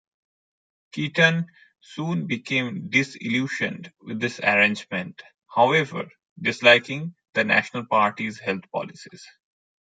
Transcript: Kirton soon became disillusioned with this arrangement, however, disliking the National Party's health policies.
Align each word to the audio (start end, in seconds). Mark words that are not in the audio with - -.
Kirton 0.93 1.45
soon 1.79 2.25
became 2.25 2.89
disillusioned 2.89 3.93
with 3.99 4.19
this 4.19 4.39
arrangement, 4.39 5.21
however, 5.47 6.09
disliking 6.41 7.13
the 7.35 7.43
National 7.43 7.85
Party's 7.85 8.39
health 8.39 8.63
policies. 8.71 9.23